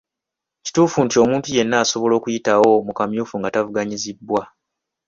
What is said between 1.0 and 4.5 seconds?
nti omuntu yenna asobola okuyitawo mu kamyufu nga tavuganyiziddwa